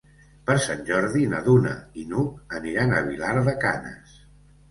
[0.45, 4.17] Per Sant Jordi na Duna i n'Hug aniran a Vilar de Canes.